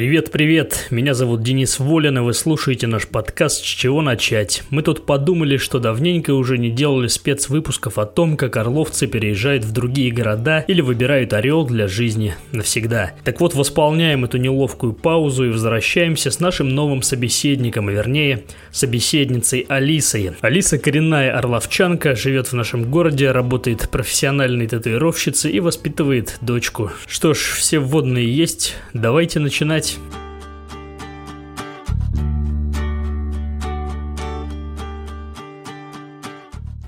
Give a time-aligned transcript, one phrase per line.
[0.00, 4.62] Привет-привет, меня зовут Денис Волин, и вы слушаете наш подкаст «С чего начать?».
[4.70, 9.72] Мы тут подумали, что давненько уже не делали спецвыпусков о том, как орловцы переезжают в
[9.72, 13.12] другие города или выбирают Орел для жизни навсегда.
[13.24, 19.66] Так вот, восполняем эту неловкую паузу и возвращаемся с нашим новым собеседником, а вернее, собеседницей
[19.68, 20.32] Алисой.
[20.40, 26.90] Алиса коренная орловчанка, живет в нашем городе, работает профессиональной татуировщицей и воспитывает дочку.
[27.06, 30.10] Что ж, все вводные есть, давайте начинать начинать.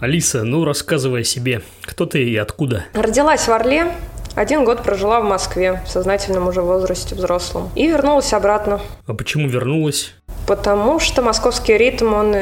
[0.01, 1.63] Алиса, ну рассказывай о себе.
[1.83, 2.85] Кто ты и откуда?
[2.93, 3.93] Родилась в Орле,
[4.35, 7.71] один год прожила в Москве в сознательном уже возрасте взрослом.
[7.77, 8.81] И вернулась обратно.
[9.07, 10.15] А почему вернулась?
[10.47, 12.35] Потому что московский ритм, он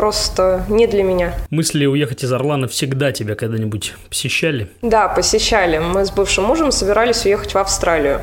[0.00, 1.34] просто не для меня.
[1.50, 4.68] Мысли уехать из Орла навсегда тебя когда-нибудь посещали?
[4.80, 5.76] Да, посещали.
[5.76, 8.22] Мы с бывшим мужем собирались уехать в Австралию.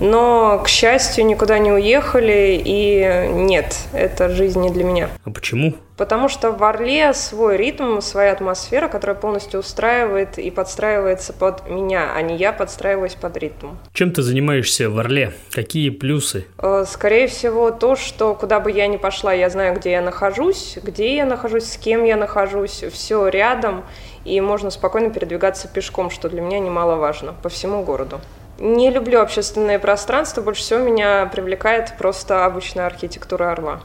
[0.00, 5.10] Но, к счастью, никуда не уехали, и нет, это жизнь не для меня.
[5.22, 5.74] А почему?
[5.98, 12.12] Потому что в Орле свой ритм, своя атмосфера, которая полностью устраивает и подстраивается под меня,
[12.14, 13.70] а не я подстраиваюсь под ритм.
[13.92, 15.32] Чем ты занимаешься в Орле?
[15.50, 16.46] Какие плюсы?
[16.58, 20.78] Э, скорее всего, то, что куда бы я ни пошла, я знаю, где я нахожусь,
[20.80, 23.84] где я нахожусь, с кем я нахожусь, все рядом,
[24.24, 28.20] и можно спокойно передвигаться пешком, что для меня немаловажно, по всему городу.
[28.58, 33.80] Не люблю общественное пространство, больше всего меня привлекает просто обычная архитектура Орла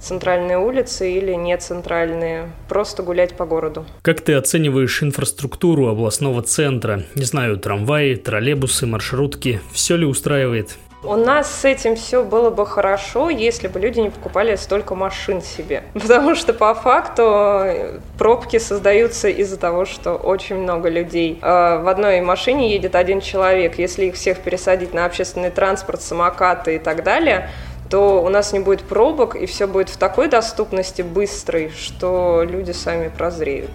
[0.00, 3.84] центральные улицы или не центральные, просто гулять по городу.
[4.02, 7.02] Как ты оцениваешь инфраструктуру областного центра?
[7.14, 10.76] Не знаю, трамваи, троллейбусы, маршрутки, все ли устраивает?
[11.04, 15.40] У нас с этим все было бы хорошо, если бы люди не покупали столько машин
[15.40, 15.84] себе.
[15.94, 21.38] Потому что по факту пробки создаются из-за того, что очень много людей.
[21.40, 23.78] А, в одной машине едет один человек.
[23.78, 27.48] Если их всех пересадить на общественный транспорт, самокаты и так далее,
[27.88, 32.72] то у нас не будет пробок, и все будет в такой доступности быстрой, что люди
[32.72, 33.70] сами прозреют.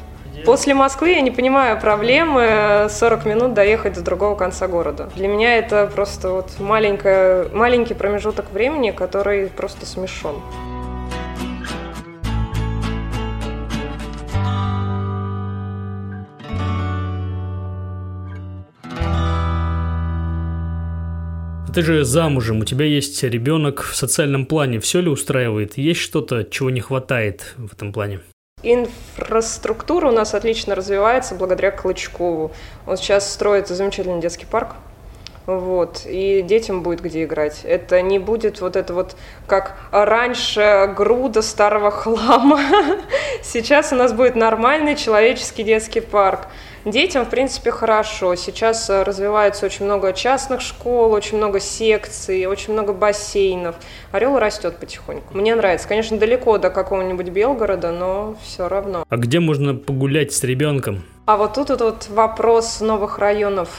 [0.46, 5.10] После Москвы я не понимаю проблемы 40 минут доехать до другого конца города.
[5.16, 10.42] Для меня это просто вот маленький промежуток времени, который просто смешон.
[21.74, 24.80] Ты же замужем, у тебя есть ребенок в социальном плане.
[24.80, 25.78] Все ли устраивает?
[25.78, 28.20] Есть что-то, чего не хватает в этом плане?
[28.64, 32.52] Инфраструктура у нас отлично развивается благодаря Клычкову.
[32.88, 34.76] Он сейчас строит замечательный детский парк.
[35.46, 37.62] Вот, и детям будет где играть.
[37.66, 42.62] Это не будет вот это вот, как раньше, груда старого хлама.
[43.42, 46.48] Сейчас у нас будет нормальный человеческий детский парк.
[46.86, 48.36] Детям, в принципе, хорошо.
[48.36, 53.76] Сейчас э, развивается очень много частных школ, очень много секций, очень много бассейнов.
[54.12, 55.36] Орел растет потихоньку.
[55.36, 55.88] Мне нравится.
[55.88, 59.06] Конечно, далеко до какого-нибудь Белгорода, но все равно.
[59.08, 61.04] А где можно погулять с ребенком?
[61.26, 63.70] А вот тут вот вопрос новых районов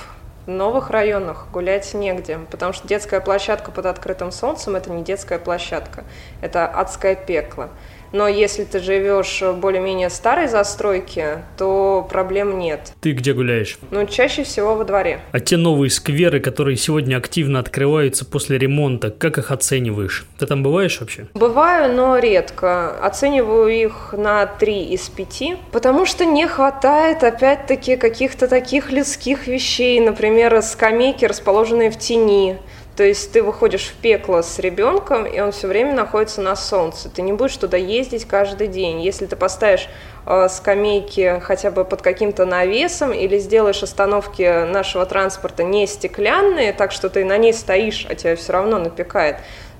[0.46, 5.38] в новых районах гулять негде, потому что детская площадка под открытым солнцем– это не детская
[5.38, 6.04] площадка,
[6.42, 7.70] это адское пекло.
[8.14, 12.92] Но если ты живешь в более-менее старой застройке, то проблем нет.
[13.00, 13.76] Ты где гуляешь?
[13.90, 15.18] Ну, чаще всего во дворе.
[15.32, 20.26] А те новые скверы, которые сегодня активно открываются после ремонта, как их оцениваешь?
[20.38, 21.26] Ты там бываешь вообще?
[21.34, 22.96] Бываю, но редко.
[23.04, 25.42] Оцениваю их на 3 из 5,
[25.72, 32.58] потому что не хватает, опять-таки, каких-то таких людских вещей, например, скамейки, расположенные в тени,
[32.96, 37.08] то есть ты выходишь в пекло с ребенком, и он все время находится на солнце.
[37.08, 39.02] Ты не будешь туда ездить каждый день.
[39.02, 39.88] Если ты поставишь
[40.26, 46.92] э, скамейки хотя бы под каким-то навесом или сделаешь остановки нашего транспорта не стеклянные, так
[46.92, 49.38] что ты на ней стоишь, а тебя все равно напекает,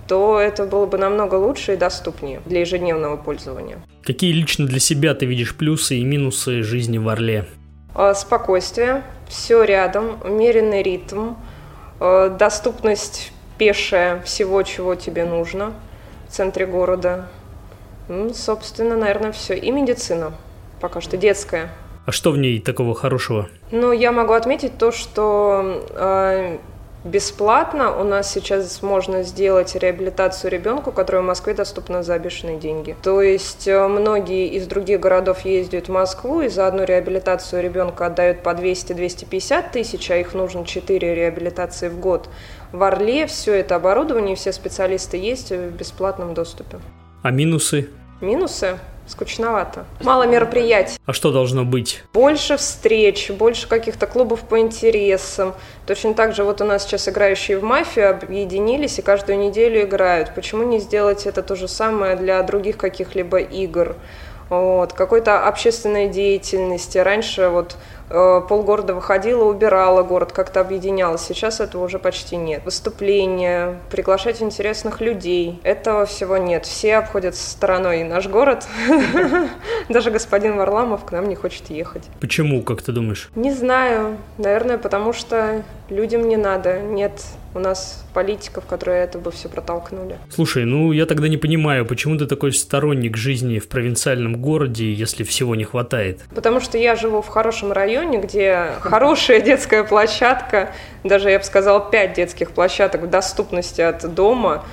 [0.08, 3.78] то это было бы намного лучше и доступнее для ежедневного пользования.
[4.02, 7.46] Какие лично для себя ты видишь плюсы и минусы жизни в Орле?
[7.94, 11.34] Э, спокойствие, все рядом, умеренный ритм–
[12.00, 15.73] доступность пешая всего, чего тебе нужно
[16.29, 17.29] в центре города.
[18.08, 19.55] Ну, собственно, наверное, все.
[19.55, 20.32] И медицина.
[20.81, 21.70] Пока что детская.
[22.06, 23.49] А что в ней такого хорошего?
[23.70, 26.58] Ну, я могу отметить то, что э,
[27.05, 27.97] бесплатно.
[27.97, 32.97] У нас сейчас можно сделать реабилитацию ребенку, которая в Москве доступна за бешеные деньги.
[33.03, 38.06] То есть э, многие из других городов ездят в Москву и за одну реабилитацию ребенка
[38.06, 42.29] отдают по 200-250 тысяч, а их нужно 4 реабилитации в год.
[42.73, 46.79] В Орле все это оборудование, все специалисты есть в бесплатном доступе.
[47.23, 47.89] А минусы?
[48.21, 48.79] Минусы?
[49.06, 49.85] Скучновато.
[50.03, 50.99] Мало мероприятий.
[51.06, 52.03] А что должно быть?
[52.12, 55.55] Больше встреч, больше каких-то клубов по интересам.
[55.87, 60.35] Точно так же вот у нас сейчас играющие в мафию объединились и каждую неделю играют.
[60.35, 63.97] Почему не сделать это то же самое для других каких-либо игр?
[64.51, 66.99] Вот, какой-то общественной деятельности.
[66.99, 67.77] Раньше вот
[68.09, 71.23] полгорода выходила, убирала город, как-то объединялась.
[71.23, 72.65] Сейчас этого уже почти нет.
[72.65, 75.61] Выступления, приглашать интересных людей.
[75.62, 76.67] Этого всего нет.
[76.67, 78.67] Все обходят стороной наш город.
[79.89, 82.03] Даже господин Варламов к нам не хочет ехать.
[82.21, 83.31] Почему, как ты думаешь?
[83.35, 84.19] Не знаю.
[84.39, 86.81] Наверное, потому что людям не надо.
[86.81, 87.23] Нет
[87.55, 90.19] у нас политиков, которые это бы все протолкнули.
[90.31, 95.25] Слушай, ну я тогда не понимаю, почему ты такой сторонник жизни в провинциальном городе, если
[95.25, 96.21] всего не хватает?
[96.35, 101.91] Потому что я живу в хорошем районе, где хорошая детская площадка, даже я бы сказала,
[101.91, 104.64] пять детских площадок в доступности от дома.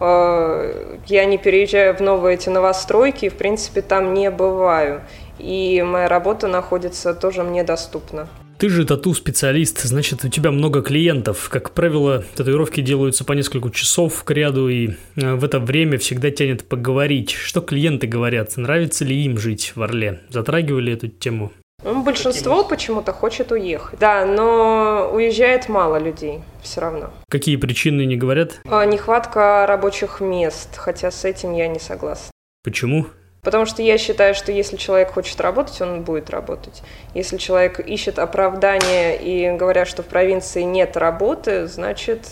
[0.00, 5.02] Э, я не переезжаю в новые эти новостройки, и, в принципе, там не бываю.
[5.38, 8.28] И моя работа находится тоже мне доступна.
[8.60, 11.48] Ты же тату-специалист, значит, у тебя много клиентов.
[11.48, 16.30] Как правило, татуировки делаются по несколько часов к ряду, и э, в это время всегда
[16.30, 17.30] тянет поговорить.
[17.30, 18.54] Что клиенты говорят?
[18.58, 20.20] Нравится ли им жить в Орле?
[20.28, 21.52] Затрагивали эту тему?
[21.82, 23.98] Ну, большинство почему-то хочет уехать.
[23.98, 27.10] Да, но уезжает мало людей все равно.
[27.28, 28.60] Какие причины не говорят?
[28.68, 32.30] А, нехватка рабочих мест, хотя с этим я не согласна.
[32.62, 33.06] Почему?
[33.42, 36.82] Потому что я считаю, что если человек хочет работать, он будет работать.
[37.14, 42.26] Если человек ищет оправдание и говорят, что в провинции нет работы, значит,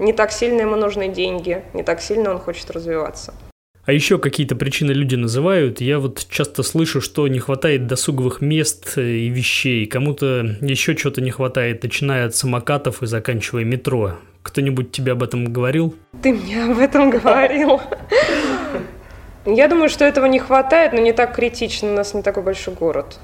[0.00, 3.34] не так сильно ему нужны деньги, не так сильно он хочет развиваться.
[3.88, 5.80] А еще какие-то причины люди называют.
[5.80, 9.86] Я вот часто слышу, что не хватает досуговых мест и вещей.
[9.86, 14.16] Кому-то еще что-то не хватает, начиная от самокатов и заканчивая метро.
[14.42, 15.94] Кто-нибудь тебе об этом говорил?
[16.22, 17.80] Ты мне об этом говорил.
[19.46, 22.74] Я думаю, что этого не хватает, но не так критично, у нас не такой большой
[22.74, 23.18] город.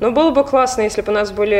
[0.00, 1.54] Но было бы классно, если бы у нас были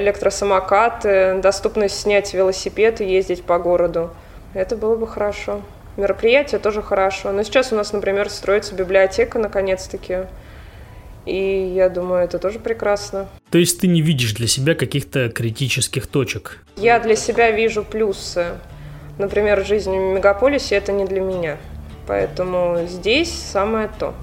[0.00, 4.10] электросамокаты, доступность снять велосипед и ездить по городу.
[4.52, 5.62] Это было бы хорошо.
[5.96, 7.32] Мероприятие тоже хорошо.
[7.32, 10.26] Но сейчас у нас, например, строится библиотека наконец-таки.
[11.26, 13.28] И я думаю, это тоже прекрасно.
[13.50, 16.58] То есть ты не видишь для себя каких-то критических точек?
[16.76, 18.46] Я для себя вижу плюсы.
[19.18, 21.58] Например, жизнь в мегаполисе– это не для меня.
[22.06, 24.14] Поэтому здесь самое то.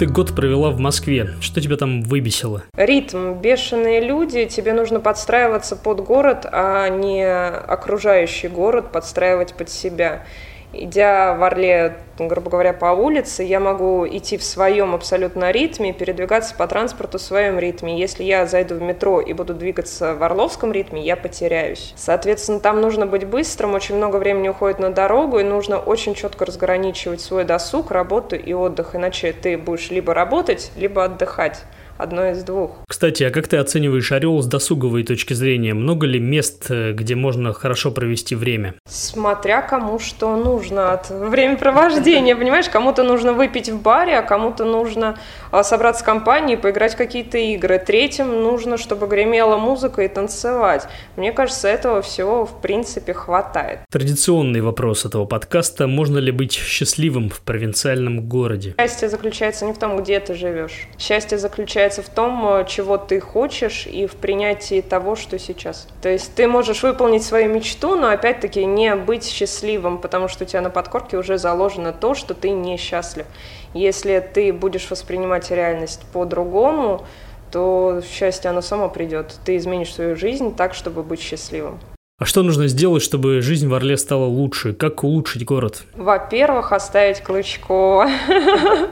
[0.00, 1.28] Ты год провела в Москве.
[1.42, 2.62] Что тебя там выбесило?
[2.74, 3.34] Ритм.
[3.34, 4.46] Бешеные люди.
[4.46, 10.24] Тебе нужно подстраиваться под город, а не окружающий город подстраивать под себя
[10.72, 16.54] идя в Орле, грубо говоря, по улице, я могу идти в своем абсолютно ритме, передвигаться
[16.54, 17.98] по транспорту в своем ритме.
[17.98, 21.92] Если я зайду в метро и буду двигаться в орловском ритме, я потеряюсь.
[21.96, 26.44] Соответственно, там нужно быть быстрым, очень много времени уходит на дорогу, и нужно очень четко
[26.44, 31.64] разграничивать свой досуг, работу и отдых, иначе ты будешь либо работать, либо отдыхать
[32.00, 32.72] одно из двух.
[32.88, 35.74] Кстати, а как ты оцениваешь Орел с досуговой точки зрения?
[35.74, 38.74] Много ли мест, э, где можно хорошо провести время?
[38.88, 42.68] Смотря кому что нужно от времяпровождения, понимаешь?
[42.68, 45.18] Кому-то нужно выпить в баре, а кому-то нужно
[45.50, 47.78] а, собраться в компании, поиграть в какие-то игры.
[47.78, 50.86] Третьим нужно, чтобы гремела музыка и танцевать.
[51.16, 53.80] Мне кажется, этого всего в принципе хватает.
[53.90, 55.86] Традиционный вопрос этого подкаста.
[55.86, 58.74] Можно ли быть счастливым в провинциальном городе?
[58.78, 60.86] Счастье заключается не в том, где ты живешь.
[60.98, 65.88] Счастье заключается заключается в том, э, чего ты хочешь и в принятии того, что сейчас.
[66.02, 70.46] То есть ты можешь выполнить свою мечту, но опять-таки не быть счастливым, потому что у
[70.46, 73.26] тебя на подкорке уже заложено то, что ты несчастлив.
[73.74, 77.06] Если ты будешь воспринимать реальность по-другому,
[77.52, 79.34] то счастье, оно само придет.
[79.44, 81.78] Ты изменишь свою жизнь так, чтобы быть счастливым.
[82.20, 84.74] А что нужно сделать, чтобы жизнь в Орле стала лучше?
[84.74, 85.84] Как улучшить город?
[85.96, 88.10] Во-первых, оставить Клычкова.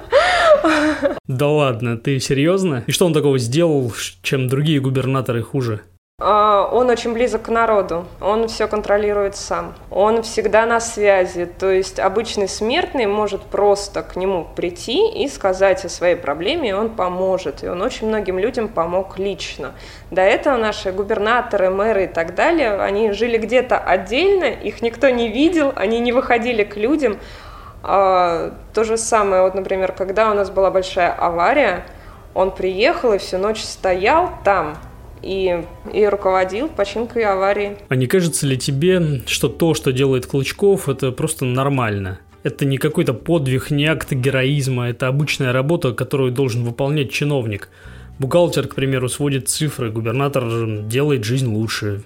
[1.27, 2.85] Да ладно, ты серьезно?
[2.87, 5.83] И что он такого сделал, чем другие губернаторы хуже?
[6.21, 11.71] А, он очень близок к народу, он все контролирует сам, он всегда на связи, то
[11.71, 16.91] есть обычный смертный может просто к нему прийти и сказать о своей проблеме, и он
[16.91, 19.75] поможет, и он очень многим людям помог лично.
[20.11, 25.29] До этого наши губернаторы, мэры и так далее, они жили где-то отдельно, их никто не
[25.29, 27.19] видел, они не выходили к людям.
[27.83, 31.85] А, то же самое, вот, например, когда у нас была большая авария,
[32.35, 34.77] он приехал и всю ночь стоял там,
[35.23, 37.77] и, и руководил починкой аварии.
[37.89, 42.19] А не кажется ли тебе, что то, что делает Клычков, это просто нормально?
[42.45, 47.69] Это не какой-то подвиг, не акт героизма, это обычная работа, которую должен выполнять чиновник.
[48.19, 50.45] Бухгалтер, к примеру, сводит цифры, губернатор
[50.83, 52.03] делает жизнь лучше.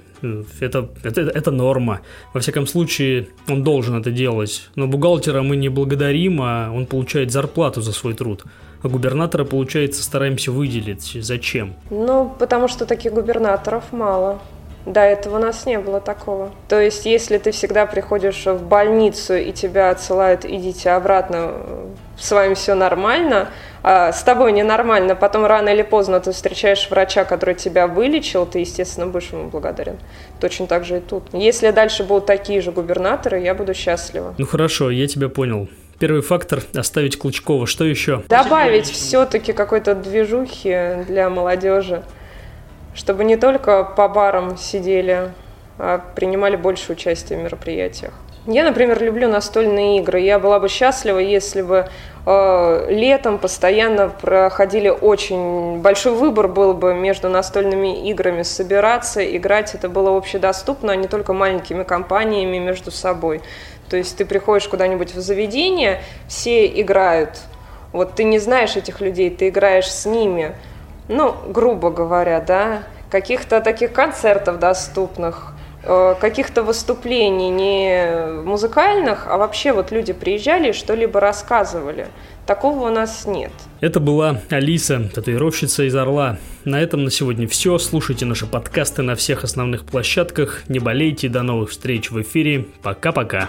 [0.61, 2.01] Это, это, это норма.
[2.33, 4.69] Во всяком случае, он должен это делать.
[4.77, 8.45] Но бухгалтера мы не благодарим, а он получает зарплату за свой труд.
[8.83, 11.17] А губернатора, получается, стараемся выделить.
[11.21, 11.75] Зачем?
[11.91, 14.41] Ну, потому что таких губернаторов мало.
[14.87, 16.51] До этого у нас не было такого.
[16.69, 21.53] То есть, если ты всегда приходишь в больницу и тебя отсылают, идите обратно,
[22.19, 23.51] с вами все нормально,
[23.83, 28.61] а с тобой ненормально, потом рано или поздно ты встречаешь врача, который тебя вылечил, ты,
[28.61, 29.99] естественно, будешь ему благодарен.
[30.41, 31.25] Точно так же и тут.
[31.33, 34.35] Если дальше будут такие же губернаторы, я буду счастлива.
[34.39, 35.69] Ну хорошо, я тебя понял.
[35.99, 37.67] Первый фактор– оставить Клычкова.
[37.67, 38.23] Что еще?
[38.29, 42.03] Добавить все-таки какой-то движухи для молодежи
[42.95, 45.31] чтобы не только по барам сидели,
[45.79, 48.13] а принимали больше участия в мероприятиях.
[48.47, 50.21] Я, например, люблю настольные игры.
[50.21, 51.87] Я была бы счастлива, если бы
[52.27, 58.43] э, летом постоянно проходили очень большой выбор был бы между настольными играми.
[58.43, 63.43] Собираться, играть это было общедоступно, а не только маленькими компаниями между собой.
[63.89, 67.39] То есть ты приходишь куда-нибудь в заведение, все играют.
[67.93, 70.57] Вот ты не знаешь этих людей, ты играешь с ними–
[71.09, 75.52] ну, грубо говоря, да, каких-то таких концертов доступных,
[75.83, 82.07] каких-то выступлений не музыкальных, а вообще вот люди приезжали и что-либо рассказывали.
[82.47, 83.53] Такого у нас нет.
[83.81, 86.39] Это была Алиса, татуировщица из Орла.
[86.65, 87.79] На этом на сегодня все.
[87.79, 90.63] Слушайте наши подкасты на всех основных площадках.
[90.69, 91.29] Не болейте.
[91.29, 92.67] До новых встреч в эфире.
[92.83, 93.49] Пока-пока.